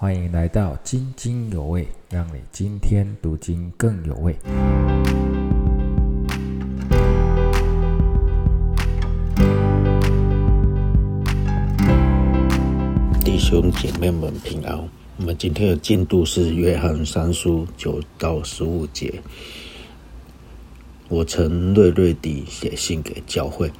[0.00, 4.32] 欢迎来到津津有味，让你今天读经更有味。
[13.24, 14.88] 弟兄姐妹们平安。
[15.16, 19.20] 我们今天的进度是约翰三书九到十五节。
[21.08, 23.72] 我曾锐锐地写信给教会，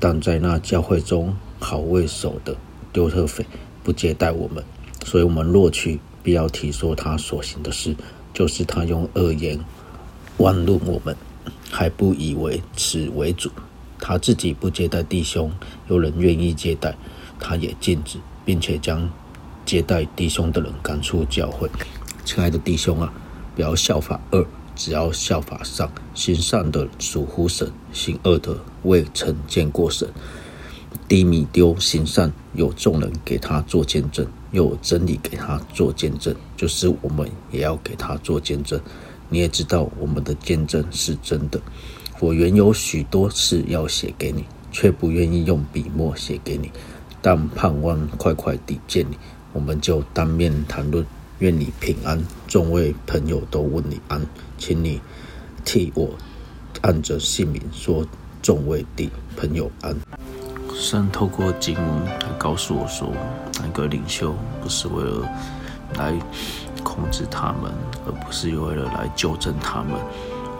[0.00, 2.56] 但在那教会中，好为首的
[2.90, 3.44] 丢特斐
[3.84, 4.64] 不接待我们。
[5.06, 7.94] 所以，我们若去，必要提说他所行的事，
[8.34, 9.56] 就是他用恶言
[10.38, 11.16] 妄论我们，
[11.70, 13.48] 还不以为此为主。
[14.00, 15.52] 他自己不接待弟兄，
[15.88, 16.96] 有人愿意接待，
[17.38, 19.08] 他也禁止，并且将
[19.64, 21.70] 接待弟兄的人赶出教会。
[22.24, 23.12] 亲爱的弟兄啊，
[23.54, 24.44] 不要效法恶，
[24.74, 25.88] 只要效法善。
[26.14, 30.08] 行善的属乎神，行恶的未曾见过神。
[31.08, 38.80] 低米丢行善，有众人给他做见证，又有真理给他做见证，就是我们也要给他做见证。
[39.28, 41.60] 你也知道我们的见证是真的。
[42.20, 46.70] 我原有许多事要写给你，却不愿意用笔墨写给你，
[47.20, 49.16] 但盼望快快地见你，
[49.52, 51.04] 我们就当面谈论。
[51.40, 55.00] 愿你平安，众位朋友都问你安，请你
[55.66, 56.08] 替我
[56.80, 58.06] 按着姓名说，
[58.40, 59.94] 众位的朋友安。
[60.78, 63.10] 神透过经文来告诉我说，
[63.62, 65.26] 那个领袖不是为了
[65.94, 66.12] 来
[66.84, 67.72] 控制他们，
[68.06, 69.92] 而不是为了来纠正他们，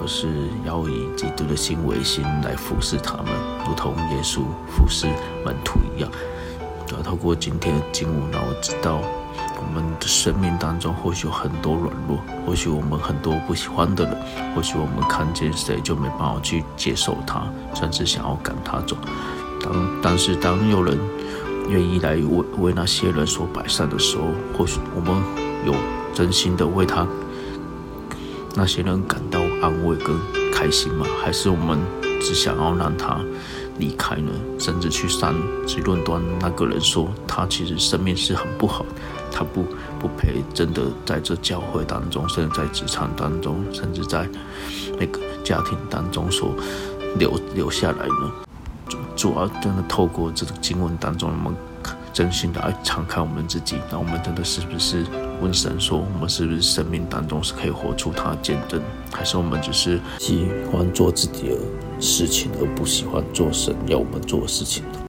[0.00, 3.26] 而是要以基督的心为心来服侍他们，
[3.68, 5.06] 如同耶稣服侍
[5.44, 6.10] 门徒一样。
[6.92, 8.98] 要透过今天的经文，让我知道
[9.58, 14.16] 我们的生命当中或许有很多软弱，或许我们很多不喜欢的人，
[14.54, 18.96] 或许我们看见谁就没办法去接受他，甚至想要赶他走。
[19.60, 20.98] 当但是当有人
[21.68, 25.22] 愿意来为为那些人所摆善的时候，或许我们
[25.66, 25.74] 有
[26.14, 27.06] 真心的为他
[28.54, 30.16] 那些人感到安慰跟
[30.52, 31.06] 开心吗？
[31.22, 31.78] 还是我们
[32.20, 33.20] 只想要让他
[33.78, 34.30] 离开呢？
[34.58, 35.34] 甚至去删
[35.66, 38.86] 去论断那个人，说他其实生命是很不好，
[39.30, 39.64] 他不
[39.98, 44.26] 不配真的在这教会当中，甚至在职场当中，甚至在
[44.98, 46.54] 那个家庭当中所
[47.18, 48.45] 留留下来呢？
[49.16, 51.58] 主要真的透过这个经文当中，我们
[52.12, 55.04] 真心的来敞开我们自己，那我们真的是不是
[55.40, 61.58] 问神说，我们是不是生命当中是可以活出他的见证，还是我们只是喜欢做自己的
[61.98, 65.00] 事情，而不喜欢做神要我们做的事情呢？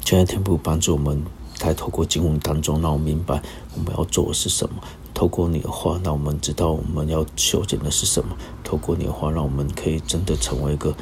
[0.00, 1.20] 求天父帮助我们，
[1.54, 3.42] 在透过经文当中，让我明白
[3.74, 4.76] 我们要做的是什么。
[5.12, 8.36] 透过你的话，让我们知道我们要修剪的是什么。
[8.62, 10.94] 透过你的话，让我们可以真的成为一个。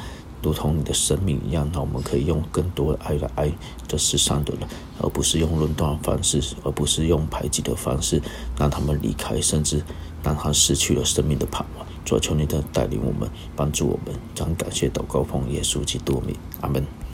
[0.47, 3.51] 如同你的生命一样，那我们可以用更多的爱来爱
[3.85, 4.65] 这世上的人，
[4.97, 8.21] 而不是用论断方式，而不是用排挤的方式，
[8.57, 9.83] 让他们离开，甚至
[10.23, 11.85] 让他失去了生命的盼望。
[12.05, 16.97] 主求你的带领我们，帮助我们，将感谢祷告奉耶稣基督名，阿门。